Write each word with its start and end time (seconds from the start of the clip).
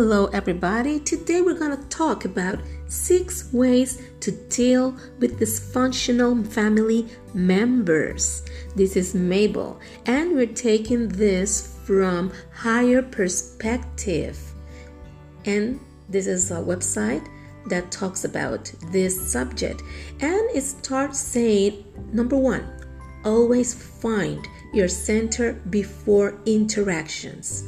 Hello, 0.00 0.26
everybody. 0.26 1.00
Today 1.00 1.40
we're 1.40 1.58
going 1.58 1.76
to 1.76 1.88
talk 1.88 2.24
about 2.24 2.60
six 2.86 3.52
ways 3.52 4.00
to 4.20 4.30
deal 4.30 4.96
with 5.18 5.40
dysfunctional 5.40 6.46
family 6.46 7.08
members. 7.34 8.44
This 8.76 8.94
is 8.94 9.12
Mabel, 9.12 9.80
and 10.06 10.36
we're 10.36 10.46
taking 10.46 11.08
this 11.08 11.76
from 11.84 12.32
Higher 12.54 13.02
Perspective. 13.02 14.38
And 15.44 15.80
this 16.08 16.28
is 16.28 16.52
a 16.52 16.58
website 16.58 17.26
that 17.66 17.90
talks 17.90 18.24
about 18.24 18.72
this 18.92 19.32
subject. 19.32 19.82
And 20.20 20.48
it 20.54 20.62
starts 20.62 21.18
saying 21.18 21.84
number 22.12 22.36
one, 22.36 22.86
always 23.24 23.74
find 23.74 24.46
your 24.72 24.86
center 24.86 25.54
before 25.70 26.40
interactions. 26.46 27.64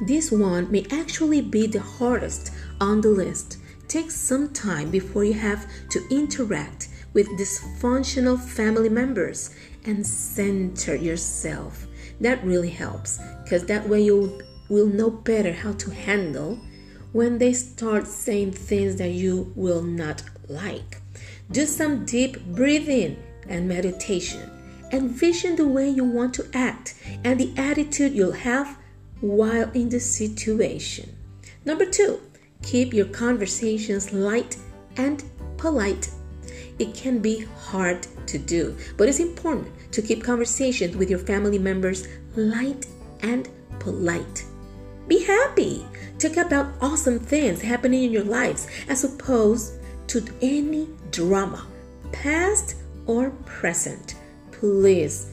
This 0.00 0.30
one 0.30 0.70
may 0.70 0.86
actually 0.92 1.40
be 1.40 1.66
the 1.66 1.80
hardest 1.80 2.52
on 2.80 3.00
the 3.00 3.08
list. 3.08 3.58
Take 3.88 4.10
some 4.10 4.52
time 4.52 4.90
before 4.90 5.24
you 5.24 5.34
have 5.34 5.66
to 5.90 6.06
interact 6.10 6.88
with 7.14 7.26
dysfunctional 7.38 8.38
family 8.38 8.88
members 8.88 9.50
and 9.84 10.06
center 10.06 10.94
yourself. 10.94 11.86
That 12.20 12.44
really 12.44 12.70
helps 12.70 13.18
because 13.42 13.64
that 13.66 13.88
way 13.88 14.02
you 14.02 14.40
will 14.68 14.86
know 14.86 15.10
better 15.10 15.52
how 15.52 15.72
to 15.72 15.90
handle 15.90 16.60
when 17.12 17.38
they 17.38 17.52
start 17.52 18.06
saying 18.06 18.52
things 18.52 18.96
that 18.96 19.10
you 19.10 19.52
will 19.56 19.82
not 19.82 20.22
like. 20.48 21.00
Do 21.50 21.64
some 21.64 22.04
deep 22.04 22.44
breathing 22.46 23.16
and 23.48 23.66
meditation. 23.66 24.50
Envision 24.92 25.56
the 25.56 25.66
way 25.66 25.88
you 25.88 26.04
want 26.04 26.34
to 26.34 26.46
act 26.52 26.94
and 27.24 27.40
the 27.40 27.52
attitude 27.56 28.12
you'll 28.12 28.32
have 28.32 28.78
while 29.20 29.70
in 29.72 29.88
the 29.88 30.00
situation. 30.00 31.16
Number 31.64 31.84
two, 31.84 32.20
keep 32.62 32.92
your 32.92 33.06
conversations 33.06 34.12
light 34.12 34.56
and 34.96 35.22
polite. 35.56 36.10
It 36.78 36.94
can 36.94 37.18
be 37.18 37.44
hard 37.58 38.06
to 38.26 38.38
do, 38.38 38.76
but 38.96 39.08
it's 39.08 39.20
important 39.20 39.68
to 39.92 40.02
keep 40.02 40.22
conversations 40.22 40.96
with 40.96 41.10
your 41.10 41.18
family 41.18 41.58
members 41.58 42.06
light 42.36 42.86
and 43.20 43.48
polite. 43.80 44.44
Be 45.08 45.24
happy. 45.24 45.84
Talk 46.18 46.36
about 46.36 46.74
awesome 46.80 47.18
things 47.18 47.62
happening 47.62 48.04
in 48.04 48.12
your 48.12 48.24
lives 48.24 48.66
as 48.88 49.04
opposed 49.04 49.74
to 50.08 50.24
any 50.42 50.88
drama, 51.10 51.66
past 52.12 52.76
or 53.06 53.30
present. 53.46 54.14
Please. 54.52 55.30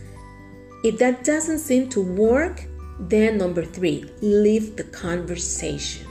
If 0.84 0.98
that 1.00 1.24
doesn't 1.24 1.60
seem 1.60 1.90
to 1.90 2.02
work, 2.02 2.66
then, 3.00 3.38
number 3.38 3.64
three, 3.64 4.10
leave 4.22 4.76
the 4.76 4.86
conversation. 4.86 6.08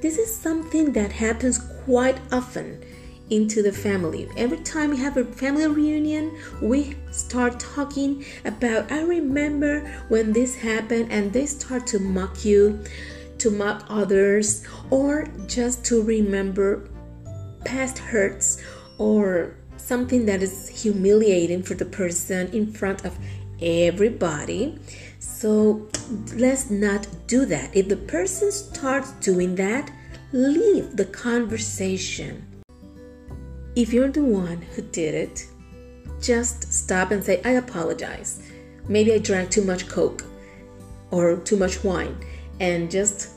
This 0.00 0.18
is 0.18 0.34
something 0.34 0.92
that 0.92 1.12
happens 1.12 1.58
quite 1.84 2.18
often 2.30 2.84
into 3.30 3.62
the 3.62 3.72
family. 3.72 4.28
Every 4.36 4.58
time 4.58 4.90
we 4.90 4.98
have 4.98 5.16
a 5.16 5.24
family 5.24 5.66
reunion, 5.66 6.36
we 6.60 6.96
start 7.12 7.58
talking 7.58 8.24
about, 8.44 8.92
I 8.92 9.02
remember 9.02 9.88
when 10.08 10.32
this 10.32 10.56
happened, 10.56 11.10
and 11.10 11.32
they 11.32 11.46
start 11.46 11.86
to 11.88 11.98
mock 11.98 12.44
you, 12.44 12.84
to 13.38 13.50
mock 13.50 13.86
others, 13.88 14.66
or 14.90 15.28
just 15.46 15.84
to 15.86 16.02
remember 16.02 16.88
past 17.64 17.98
hurts 17.98 18.62
or 18.98 19.56
something 19.76 20.26
that 20.26 20.42
is 20.42 20.68
humiliating 20.68 21.62
for 21.62 21.74
the 21.74 21.84
person 21.84 22.48
in 22.52 22.72
front 22.72 23.04
of 23.04 23.16
everybody. 23.60 24.78
So 25.18 25.88
let's 26.34 26.70
not 26.70 27.06
do 27.26 27.44
that. 27.46 27.74
If 27.74 27.88
the 27.88 27.96
person 27.96 28.52
starts 28.52 29.12
doing 29.12 29.54
that, 29.56 29.90
leave 30.32 30.96
the 30.96 31.04
conversation. 31.06 32.46
If 33.74 33.92
you're 33.92 34.10
the 34.10 34.22
one 34.22 34.62
who 34.74 34.82
did 34.82 35.14
it, 35.14 35.46
just 36.20 36.72
stop 36.72 37.10
and 37.10 37.24
say, 37.24 37.40
I 37.44 37.52
apologize. 37.52 38.42
Maybe 38.88 39.12
I 39.12 39.18
drank 39.18 39.50
too 39.50 39.64
much 39.64 39.88
Coke 39.88 40.24
or 41.10 41.36
too 41.36 41.56
much 41.56 41.84
wine, 41.84 42.16
and 42.60 42.90
just, 42.90 43.30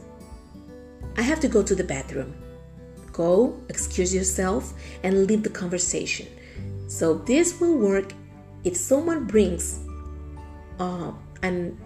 I 1.18 1.22
have 1.22 1.40
to 1.42 1.48
go 1.48 1.62
to 1.64 1.76
the 1.76 1.84
bathroom. 1.84 2.36
Go, 3.12 3.60
excuse 3.70 4.14
yourself, 4.14 4.74
and 5.04 5.28
leave 5.28 5.44
the 5.44 5.50
conversation. 5.50 6.28
So, 6.88 7.16
this 7.16 7.60
will 7.60 7.78
work 7.78 8.14
if 8.64 8.78
someone 8.78 9.26
brings 9.26 9.80
uh, 10.80 11.12
an 11.42 11.78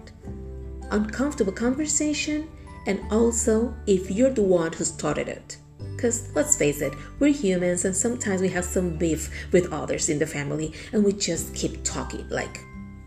uncomfortable 0.92 1.54
conversation, 1.54 2.50
and 2.88 3.00
also 3.12 3.74
if 3.88 4.10
you're 4.10 4.30
the 4.30 4.42
one 4.42 4.74
who 4.74 4.84
started 4.84 5.28
it. 5.28 5.58
Because 5.96 6.34
let's 6.34 6.56
face 6.56 6.82
it, 6.82 6.94
we're 7.20 7.34
humans 7.34 7.86
and 7.86 7.96
sometimes 7.96 8.42
we 8.42 8.50
have 8.50 8.66
some 8.66 8.98
beef 8.98 9.30
with 9.52 9.74
others 9.74 10.08
in 10.08 10.18
the 10.18 10.26
family 10.26 10.74
and 10.94 11.04
we 11.04 11.12
just 11.12 11.54
keep 11.54 11.84
talking 11.84 12.28
like 12.30 12.60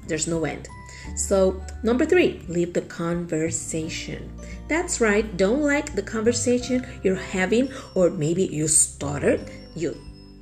there's 0.06 0.28
no 0.28 0.44
end. 0.44 0.69
So, 1.16 1.60
number 1.82 2.04
three, 2.04 2.43
leave 2.48 2.72
the 2.72 2.82
conversation. 2.82 4.32
That's 4.69 5.00
right, 5.00 5.37
don't 5.37 5.62
like 5.62 5.94
the 5.94 6.03
conversation 6.03 6.87
you're 7.03 7.16
having, 7.16 7.72
or 7.94 8.10
maybe 8.10 8.44
you 8.44 8.69
started, 8.69 9.50
you 9.75 9.97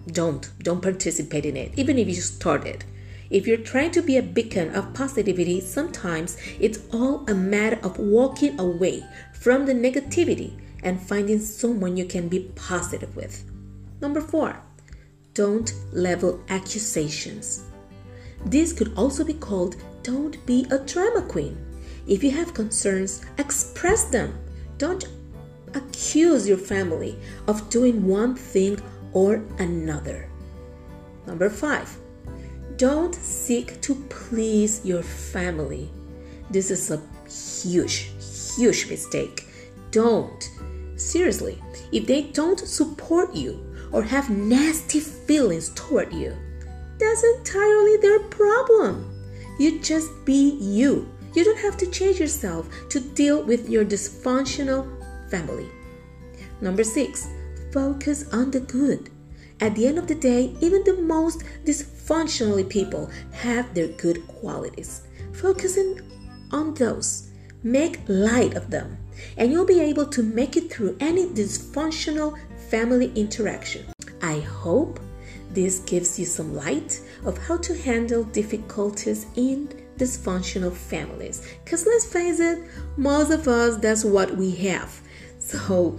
don't, 0.09 0.51
don't 0.63 0.83
participate 0.83 1.47
in 1.47 1.57
it, 1.57 1.73
even 1.77 1.99
if 1.99 2.09
you 2.09 2.15
started. 2.15 2.85
If 3.31 3.47
you're 3.47 3.59
trying 3.59 3.93
to 3.93 4.03
be 4.03 4.17
a 4.17 4.23
beacon 4.23 4.75
of 4.75 4.93
positivity, 4.93 5.61
sometimes 5.61 6.37
it's 6.59 6.81
all 6.93 7.25
a 7.29 7.35
matter 7.35 7.79
of 7.85 7.99
walking 7.99 8.59
away 8.59 9.05
from 9.33 9.67
the 9.67 9.73
negativity 9.73 10.61
and 10.83 11.01
finding 11.01 11.39
someone 11.39 11.97
you 11.97 12.07
can 12.07 12.29
be 12.29 12.51
positive 12.57 13.15
with. 13.15 13.45
Number 14.01 14.21
four, 14.21 14.61
don't 15.35 15.73
level 15.93 16.43
accusations. 16.49 17.63
This 18.45 18.73
could 18.73 18.93
also 18.97 19.25
be 19.25 19.35
called 19.35 19.77
don't 20.03 20.45
be 20.47 20.67
a 20.71 20.79
drama 20.79 21.23
queen. 21.23 21.57
If 22.09 22.25
you 22.25 22.31
have 22.33 22.55
concerns, 22.55 23.23
express 23.39 24.05
them. 24.05 24.37
Don't 24.79 25.07
accuse 25.75 26.49
your 26.49 26.59
family 26.59 27.19
of 27.47 27.69
doing 27.71 28.07
one 28.07 28.35
thing 28.35 28.81
or 29.13 29.45
another. 29.59 30.29
Number 31.27 31.51
five, 31.51 31.97
don't 32.81 33.15
seek 33.15 33.79
to 33.83 33.95
please 34.09 34.81
your 34.87 35.03
family. 35.03 35.91
This 36.51 36.71
is 36.71 36.91
a 36.91 36.99
huge, 37.29 38.09
huge 38.57 38.89
mistake. 38.89 39.45
Don't. 39.91 40.51
Seriously, 40.97 41.63
if 41.93 42.07
they 42.07 42.23
don't 42.33 42.59
support 42.59 43.35
you 43.35 43.61
or 43.93 44.03
have 44.03 44.31
nasty 44.31 44.99
feelings 44.99 45.73
toward 45.75 46.11
you, 46.11 46.35
that's 46.99 47.23
entirely 47.23 47.99
their 47.99 48.21
problem. 48.31 49.13
You 49.59 49.79
just 49.81 50.09
be 50.25 50.57
you. 50.59 51.07
You 51.35 51.45
don't 51.45 51.61
have 51.61 51.77
to 51.79 51.91
change 51.91 52.19
yourself 52.19 52.67
to 52.89 52.99
deal 52.99 53.43
with 53.43 53.69
your 53.69 53.85
dysfunctional 53.85 54.89
family. 55.31 55.69
Number 56.63 56.85
six, 56.85 57.29
focus 57.75 58.27
on 58.33 58.51
the 58.51 58.61
good. 58.61 59.11
At 59.61 59.75
the 59.75 59.87
end 59.87 59.99
of 59.99 60.07
the 60.07 60.15
day, 60.15 60.57
even 60.63 60.83
the 60.85 60.95
most 60.95 61.45
dysfunctionally 62.01 62.69
people 62.69 63.11
have 63.33 63.73
their 63.75 63.89
good 63.89 64.27
qualities. 64.27 65.03
Focusing 65.33 66.01
on 66.51 66.75
those, 66.75 67.31
make 67.63 68.01
light 68.09 68.55
of 68.55 68.71
them, 68.71 68.99
and 69.37 69.53
you'll 69.53 69.67
be 69.67 69.81
able 69.81 70.07
to 70.07 70.23
make 70.23 70.57
it 70.57 70.73
through 70.73 70.97
any 71.01 71.27
dysfunctional 71.27 72.39
family 72.69 73.13
interaction. 73.15 73.87
I 74.23 74.41
hope 74.41 75.01
this 75.53 75.81
gives 75.81 76.19
you 76.19 76.27
some 76.27 76.55
light 76.55 77.01
of 77.25 77.37
how 77.39 77.57
to 77.59 77.77
handle 77.77 78.25
difficulties 78.25 79.27
in 79.37 79.69
dysfunctional 79.97 80.73
families. 80.73 81.47
Because 81.65 81.87
let's 81.87 82.07
face 82.11 82.41
it, 82.41 82.63
most 82.97 83.31
of 83.31 83.49
us, 83.49 83.77
that's 83.77 84.05
what 84.05 84.37
we 84.37 84.51
have. 84.53 85.01
So, 85.39 85.99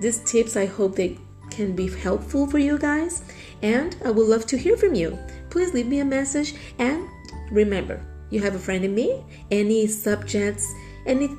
these 0.00 0.18
tips, 0.24 0.56
I 0.56 0.66
hope 0.66 0.96
they 0.96 1.18
can 1.50 1.74
be 1.74 1.88
helpful 1.88 2.46
for 2.46 2.58
you 2.58 2.78
guys. 2.78 3.22
And 3.62 3.96
I 4.04 4.10
would 4.10 4.26
love 4.26 4.46
to 4.46 4.58
hear 4.58 4.76
from 4.76 4.94
you. 4.94 5.18
Please 5.50 5.72
leave 5.74 5.86
me 5.86 6.00
a 6.00 6.04
message. 6.04 6.54
And 6.78 7.08
remember, 7.50 8.04
you 8.30 8.40
have 8.40 8.54
a 8.54 8.58
friend 8.58 8.84
in 8.84 8.94
me. 8.94 9.24
Any 9.50 9.86
subjects, 9.86 10.72
any 11.06 11.30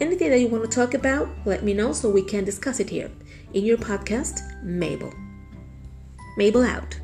anything 0.00 0.30
that 0.30 0.40
you 0.40 0.48
want 0.48 0.64
to 0.64 0.70
talk 0.70 0.94
about, 0.94 1.28
let 1.44 1.62
me 1.62 1.74
know 1.74 1.92
so 1.92 2.10
we 2.10 2.22
can 2.22 2.44
discuss 2.44 2.80
it 2.80 2.88
here 2.88 3.10
in 3.52 3.64
your 3.64 3.76
podcast, 3.76 4.40
Mabel. 4.62 5.12
Mabel 6.36 6.62
out. 6.62 6.98